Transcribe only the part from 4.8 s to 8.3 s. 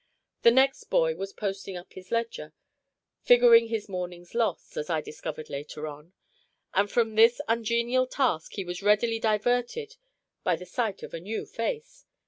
I discovered later on; and from this ungenial